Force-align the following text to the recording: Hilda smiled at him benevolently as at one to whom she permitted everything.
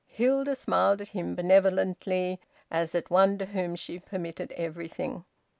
Hilda 0.07 0.55
smiled 0.55 0.99
at 0.99 1.09
him 1.09 1.35
benevolently 1.35 2.39
as 2.71 2.95
at 2.95 3.11
one 3.11 3.37
to 3.37 3.45
whom 3.45 3.75
she 3.75 3.99
permitted 3.99 4.51
everything. 4.53 5.25